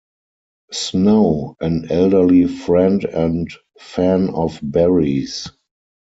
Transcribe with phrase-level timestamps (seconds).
[0.71, 3.47] Snow, an elderly friend and
[3.79, 5.47] fan of Barrie's.